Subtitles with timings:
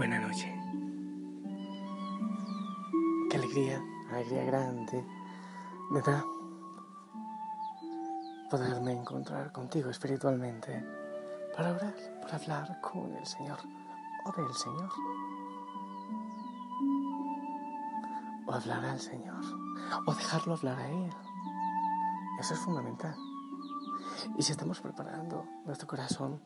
[0.00, 0.50] Buenas noches.
[3.28, 5.04] Qué alegría, alegría grande
[5.90, 6.24] me da
[8.48, 10.82] poderme encontrar contigo espiritualmente
[11.54, 13.58] para orar, para hablar con el Señor
[14.24, 14.88] o del Señor.
[18.46, 19.44] O hablar al Señor,
[20.06, 21.12] o dejarlo hablar a Él.
[22.40, 23.14] Eso es fundamental.
[24.38, 26.40] Y si estamos preparando nuestro corazón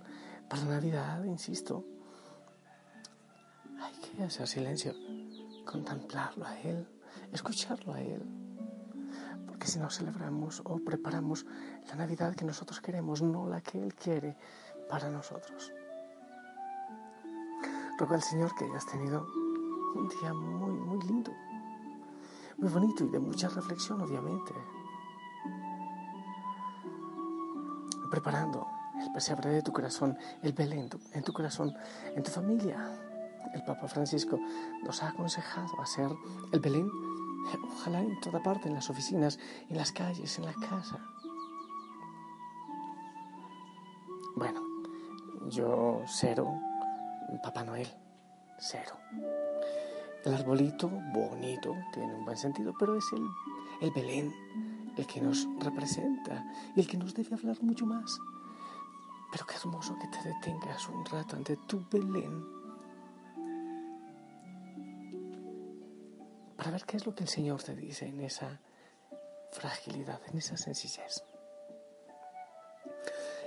[0.49, 1.85] para Navidad, insisto,
[4.23, 4.95] hacer silencio,
[5.65, 6.87] contemplarlo a Él,
[7.33, 8.23] escucharlo a Él.
[9.47, 11.47] Porque si no celebramos o preparamos
[11.89, 14.37] la Navidad que nosotros queremos, no la que Él quiere
[14.89, 15.73] para nosotros.
[17.99, 19.27] Ruego al Señor que hayas tenido
[19.95, 21.33] un día muy, muy lindo,
[22.57, 24.53] muy bonito y de mucha reflexión, obviamente.
[28.11, 28.67] Preparando
[29.01, 31.75] el pesebre de tu corazón, el Belén en tu corazón,
[32.15, 33.14] en tu familia,
[33.53, 34.39] el Papa Francisco
[34.83, 36.09] nos ha aconsejado hacer
[36.53, 36.91] el Belén,
[37.65, 40.99] ojalá en toda parte, en las oficinas, en las calles, en la casa.
[44.37, 44.61] Bueno,
[45.51, 46.61] yo cero,
[47.43, 47.89] Papá Noel,
[48.59, 48.97] cero.
[50.25, 53.27] El arbolito, bonito, tiene un buen sentido, pero es el,
[53.83, 54.35] el Belén
[54.97, 58.21] el que nos representa y el que nos debe hablar mucho más.
[59.33, 62.64] Pero qué hermoso que te detengas un rato ante tu Belén
[66.65, 68.59] para ver qué es lo que el Señor te dice en esa
[69.53, 71.23] fragilidad, en esa sencillez.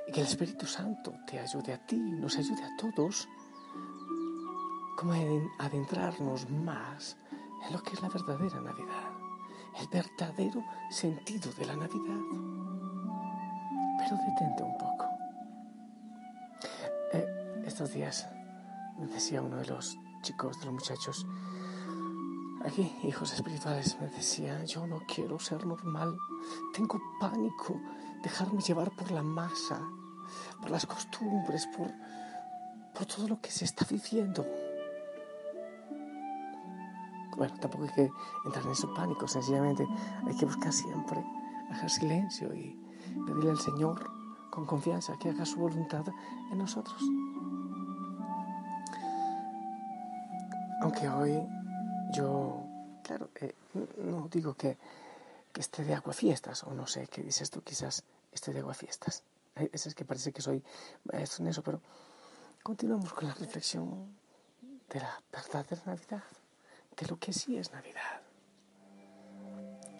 [0.07, 3.27] Y que el Espíritu Santo te ayude a ti, nos ayude a todos,
[4.95, 7.17] como a adentrarnos más
[7.65, 9.09] en lo que es la verdadera Navidad,
[9.79, 12.21] el verdadero sentido de la Navidad.
[13.97, 15.05] Pero detente un poco.
[17.13, 18.29] Eh, estos días
[18.99, 21.25] me decía uno de los chicos, de los muchachos,
[22.65, 26.17] Aquí, hijos espirituales, me decía, yo no quiero ser normal,
[26.73, 27.79] tengo pánico,
[28.23, 29.79] dejarme llevar por la masa,
[30.59, 31.91] por las costumbres, por,
[32.93, 34.45] por todo lo que se está viviendo.
[37.37, 38.11] Bueno, tampoco hay que
[38.45, 39.87] entrar en ese pánico, sencillamente
[40.25, 41.23] hay que buscar siempre
[41.71, 42.75] hacer silencio y
[43.25, 44.11] pedirle al Señor
[44.49, 46.05] con confianza que haga su voluntad
[46.51, 46.99] en nosotros.
[50.81, 51.39] Aunque hoy
[52.13, 52.65] yo,
[53.03, 53.53] claro, eh,
[53.97, 54.77] no digo que,
[55.57, 59.23] esté de fiestas o no sé qué dices tú, quizás esté de fiestas
[59.55, 60.63] Es que parece que soy
[61.11, 61.81] maestro en eso, pero
[62.61, 64.15] continuamos con la reflexión
[64.61, 66.23] de la verdadera Navidad,
[66.95, 68.21] de lo que sí es Navidad.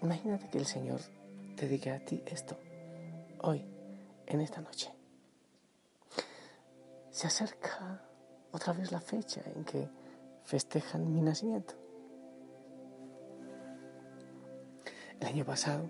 [0.04, 1.02] Imagínate que el Señor
[1.56, 2.56] te diga a ti esto,
[3.42, 3.66] hoy,
[4.28, 4.94] en esta noche.
[7.10, 8.00] Se acerca
[8.52, 9.90] otra vez la fecha en que
[10.44, 11.87] festejan mi nacimiento.
[15.20, 15.90] El año pasado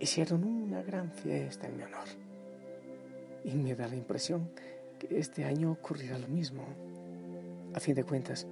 [0.00, 2.08] hicieron una gran fiesta en mi honor.
[3.44, 4.50] Y me da la impresión
[4.98, 6.64] que este año ocurrirá lo mismo.
[7.74, 8.46] A fin de cuentas,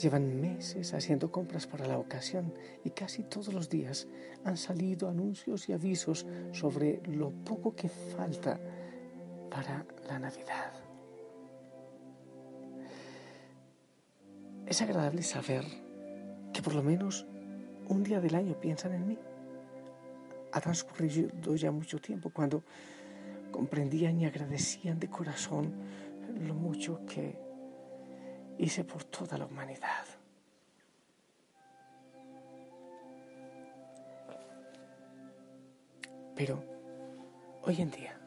[0.00, 2.52] llevan meses haciendo compras para la ocasión
[2.84, 4.08] y casi todos los días
[4.44, 8.58] han salido anuncios y avisos sobre lo poco que falta
[9.50, 10.72] para la Navidad.
[14.66, 15.64] Es agradable saber
[16.52, 17.26] que por lo menos
[17.90, 19.18] un día del año piensan en mí.
[20.52, 22.64] Ha transcurrido ya mucho tiempo cuando
[23.50, 25.72] comprendían y agradecían de corazón
[26.40, 27.38] lo mucho que
[28.58, 30.04] hice por toda la humanidad.
[36.34, 36.64] Pero
[37.62, 38.20] hoy en día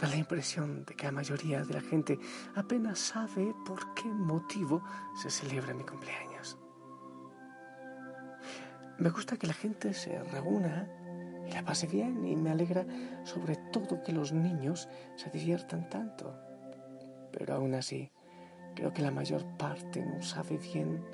[0.00, 2.18] Da la impresión de que la mayoría de la gente
[2.54, 4.82] apenas sabe por qué motivo
[5.22, 6.35] se celebra mi cumpleaños.
[8.98, 10.88] Me gusta que la gente se reúna
[11.46, 12.86] y la pase bien y me alegra
[13.24, 16.34] sobre todo que los niños se diviertan tanto.
[17.30, 18.10] Pero aún así,
[18.74, 21.04] creo que la mayor parte no sabe bien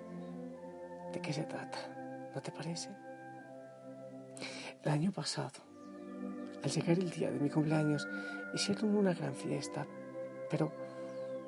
[1.13, 1.79] de qué se trata.
[2.35, 2.91] ¿No te parece?
[4.85, 5.61] El año pasado,
[6.63, 8.09] al llegar el día de mi cumpleaños,
[8.55, 9.87] hicieron una gran fiesta,
[10.51, 10.73] pero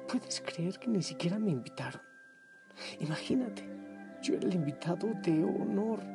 [0.08, 2.02] puedes creer que ni siquiera me invitaron.
[3.00, 3.64] Imagínate,
[4.22, 6.13] yo era el invitado de honor.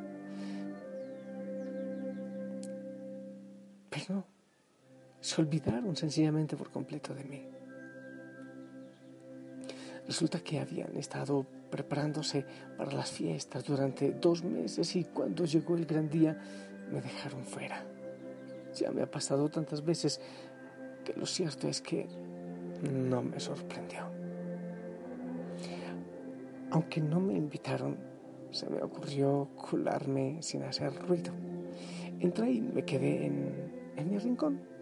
[5.21, 7.47] Se olvidaron sencillamente por completo de mí.
[10.07, 12.45] Resulta que habían estado preparándose
[12.77, 16.35] para las fiestas durante dos meses y cuando llegó el gran día
[16.91, 17.85] me dejaron fuera.
[18.75, 20.19] Ya me ha pasado tantas veces
[21.05, 22.07] que lo cierto es que
[22.91, 24.09] no me sorprendió.
[26.71, 27.97] Aunque no me invitaron,
[28.51, 31.33] se me ocurrió colarme sin hacer ruido.
[32.19, 34.78] Entré y me quedé en, en mi rincón.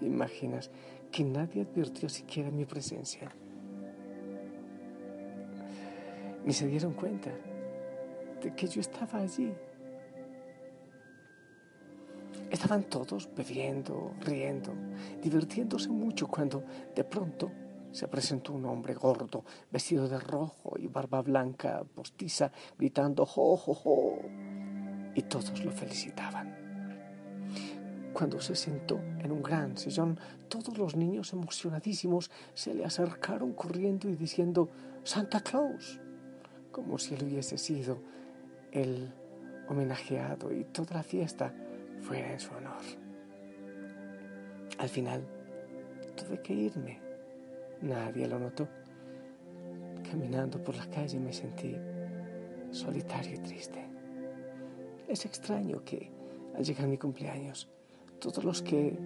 [0.00, 0.70] ¿Te imaginas
[1.12, 3.30] que nadie advirtió siquiera mi presencia?
[6.42, 7.30] Ni se dieron cuenta
[8.42, 9.52] de que yo estaba allí.
[12.50, 14.72] Estaban todos bebiendo, riendo,
[15.22, 16.64] divirtiéndose mucho cuando
[16.94, 17.52] de pronto
[17.92, 23.74] se presentó un hombre gordo, vestido de rojo y barba blanca postiza, gritando ¡Jo, jo,
[23.74, 24.18] jo!
[25.14, 26.59] Y todos lo felicitaban.
[28.12, 30.18] Cuando se sentó en un gran sillón,
[30.48, 34.68] todos los niños emocionadísimos se le acercaron corriendo y diciendo
[35.04, 36.00] ¡Santa Claus!
[36.72, 37.98] como si él hubiese sido
[38.72, 39.12] el
[39.68, 41.52] homenajeado y toda la fiesta
[42.00, 42.82] fuera en su honor.
[44.78, 45.22] Al final
[46.16, 47.00] tuve que irme.
[47.82, 48.68] Nadie lo notó.
[50.08, 51.76] Caminando por la calle me sentí
[52.70, 53.84] solitario y triste.
[55.06, 56.10] Es extraño que
[56.56, 57.68] al llegar mi cumpleaños,
[58.20, 58.96] todos los que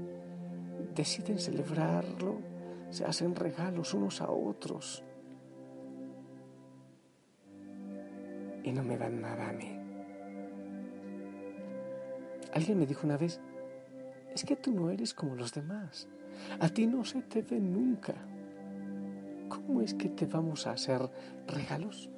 [0.94, 2.38] deciden celebrarlo
[2.90, 5.02] se hacen regalos unos a otros
[8.64, 9.78] y no me dan nada a mí.
[12.54, 13.40] Alguien me dijo una vez,
[14.34, 16.08] es que tú no eres como los demás.
[16.60, 18.14] A ti no se te ve nunca.
[19.48, 21.00] ¿Cómo es que te vamos a hacer
[21.46, 22.08] regalos?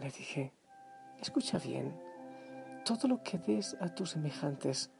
[0.00, 0.52] Le dije,
[1.20, 1.94] escucha bien,
[2.84, 4.90] todo lo que des a tus semejantes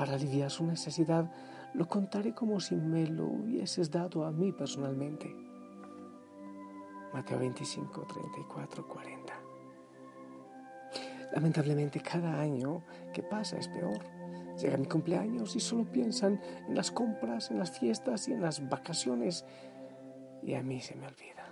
[0.00, 1.30] para aliviar su necesidad,
[1.74, 5.36] lo contaré como si me lo hubieses dado a mí personalmente.
[7.12, 9.34] Mateo 25, 34, 40.
[11.34, 12.82] Lamentablemente cada año
[13.12, 13.98] que pasa es peor.
[14.58, 18.66] Llega mi cumpleaños y solo piensan en las compras, en las fiestas y en las
[18.70, 19.44] vacaciones
[20.42, 21.44] y a mí se me olvida.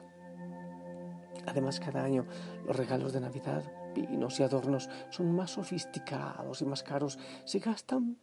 [1.47, 2.25] Además cada año
[2.67, 3.63] los regalos de Navidad,
[3.95, 7.19] pinos y adornos son más sofisticados y más caros.
[7.45, 8.17] Se gastan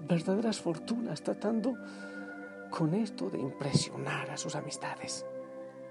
[0.00, 1.74] verdaderas fortunas tratando
[2.70, 5.24] con esto de impresionar a sus amistades.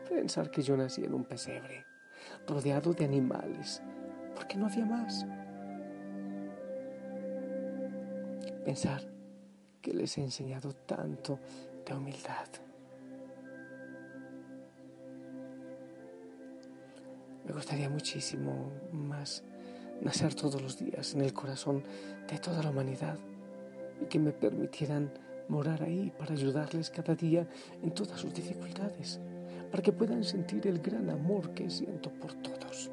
[0.10, 1.86] Pensar que yo nací en un pesebre,
[2.48, 3.82] rodeado de animales,
[4.36, 5.26] porque no había más.
[8.64, 9.02] Pensar
[9.82, 11.40] que les he enseñado tanto
[11.86, 12.48] de humildad.
[17.46, 19.44] Me gustaría muchísimo más
[20.02, 21.84] nacer todos los días en el corazón
[22.28, 23.18] de toda la humanidad
[24.02, 25.12] y que me permitieran
[25.48, 27.48] morar ahí para ayudarles cada día
[27.82, 29.20] en todas sus dificultades
[29.76, 32.92] para que puedan sentir el gran amor que siento por todos.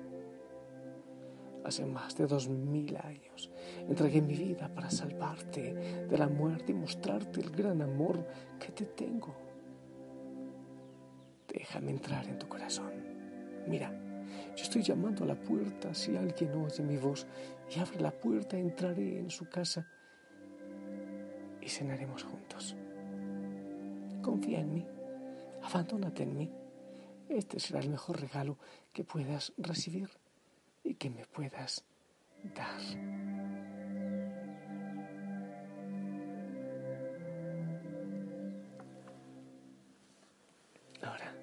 [1.65, 3.51] Hace más de dos mil años
[3.89, 5.75] entregué mi vida para salvarte
[6.09, 8.27] de la muerte y mostrarte el gran amor
[8.59, 9.33] que te tengo.
[11.47, 12.93] Déjame entrar en tu corazón.
[13.69, 13.93] Mira,
[14.57, 15.95] yo estoy llamando a la puerta.
[15.95, 17.27] Si alguien oye mi voz
[17.71, 19.87] y abre la puerta, entraré en su casa
[21.63, 22.77] y cenaremos juntos.
[24.23, 24.87] Confía en mí,
[25.63, 26.53] abandónate en mí
[27.29, 28.59] este será el mejor regalo
[28.93, 30.11] que puedas recibir
[30.85, 31.83] y que me puedas
[32.55, 32.81] dar.
[41.03, 41.35] Ahora,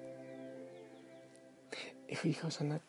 [2.24, 2.82] hijo, Sonat,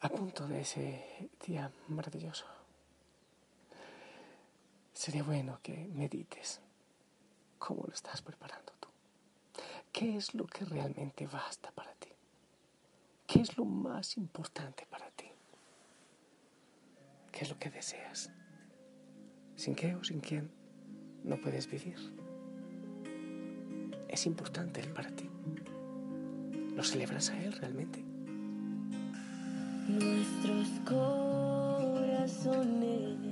[0.00, 2.46] a punto de ese día maravilloso,
[5.02, 6.60] sería bueno que medites
[7.58, 8.72] cómo lo estás preparando.
[9.90, 12.10] ¿Qué es lo que realmente basta para ti?
[13.26, 15.26] ¿Qué es lo más importante para ti?
[17.32, 18.30] ¿Qué es lo que deseas?
[19.56, 20.52] ¿Sin qué o sin quién?
[21.24, 21.96] no puedes vivir.
[24.08, 25.28] Es importante Él para ti.
[26.76, 28.04] ¿Lo celebras a Él realmente?
[29.88, 33.31] Nuestros corazones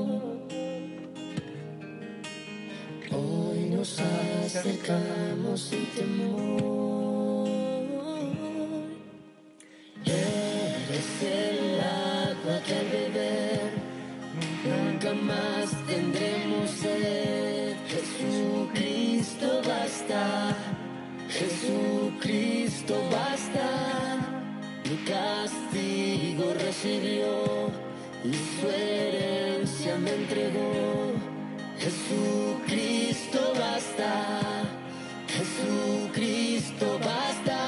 [4.61, 7.49] acercamos sin temor.
[10.05, 13.71] Eres el agua que al beber
[14.69, 17.75] nunca más tendremos sed.
[17.87, 20.55] Jesucristo basta,
[21.27, 23.67] Jesucristo basta.
[24.87, 27.71] Mi castigo recibió
[28.23, 31.10] y su herencia me entregó.
[32.11, 34.11] Jesucristo basta,
[35.27, 37.59] Jesucristo basta.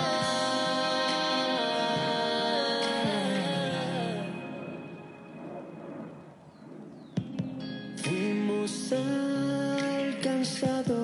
[8.03, 8.91] Fuimos
[10.01, 11.02] alcanzados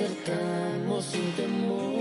[0.00, 1.99] acercamos sin temor.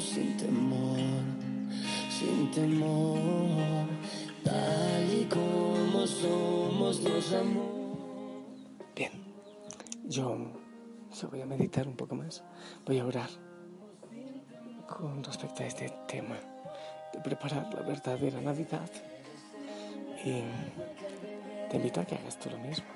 [0.00, 0.98] Sin temor,
[2.10, 3.86] sin temor,
[4.44, 7.82] tal y como somos los amor.
[8.94, 9.12] Bien,
[10.08, 10.36] yo,
[11.20, 12.42] yo voy a meditar un poco más,
[12.86, 13.30] voy a orar
[14.86, 16.36] con respecto a este tema
[17.12, 18.90] de preparar la verdadera Navidad
[20.24, 20.42] y
[21.70, 22.86] te invito a que hagas tú lo mismo.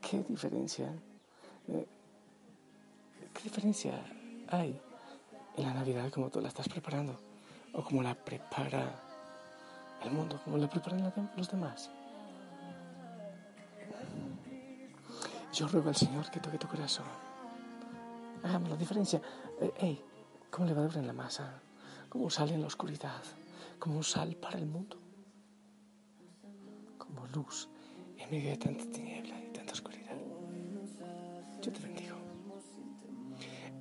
[0.00, 0.92] ¿Qué diferencia?
[1.66, 3.92] ¿Qué diferencia
[4.50, 4.80] hay
[5.56, 7.18] en la Navidad como tú la estás preparando?
[7.72, 8.94] ¿O como la prepara
[10.02, 10.40] el mundo?
[10.44, 11.90] ¿Como la preparan los demás?
[15.52, 17.06] Yo ruego al Señor que toque tu corazón.
[18.42, 19.20] Hagamos la diferencia.
[19.60, 19.98] Eh,
[20.50, 21.60] ¿cómo le va a en la masa?
[22.08, 23.22] ¿Cómo sale en la oscuridad?
[23.78, 24.96] Como sal para el mundo.
[26.98, 27.68] Como luz
[28.16, 29.09] en medio de tanta tiniebla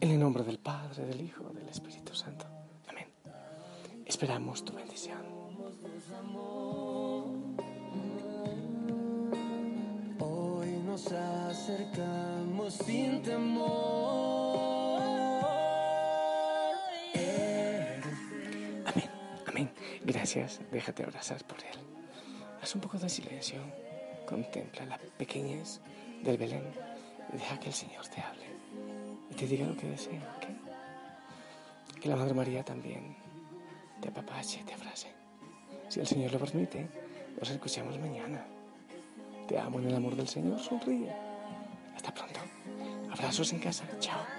[0.01, 2.46] En el nombre del Padre, del Hijo, del Espíritu Santo.
[2.88, 3.08] Amén.
[4.06, 5.20] Esperamos tu bendición.
[10.20, 14.62] Hoy nos acercamos sin temor.
[18.86, 19.10] Amén,
[19.48, 19.72] amén.
[20.06, 21.79] Gracias, déjate abrazar por Él.
[22.62, 23.60] Haz un poco de silencio.
[24.25, 25.82] Contempla la pequeñez
[26.24, 26.63] del Belén
[27.34, 28.49] y deja que el Señor te hable
[29.39, 31.98] te diga lo que desea, ¿ok?
[32.01, 33.15] Que la Madre María también
[34.01, 35.08] te apapache, te abrace.
[35.88, 36.89] Si el Señor lo permite,
[37.39, 38.46] nos escuchamos mañana.
[39.48, 41.15] Te amo en el amor del Señor, sonríe.
[41.96, 42.41] Hasta pronto.
[43.12, 43.86] Abrazos en casa.
[44.00, 44.38] Chao.